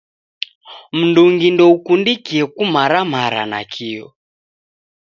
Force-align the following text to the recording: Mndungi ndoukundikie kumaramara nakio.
Mndungi 0.97 1.47
ndoukundikie 1.55 2.43
kumaramara 2.55 3.41
nakio. 3.51 4.07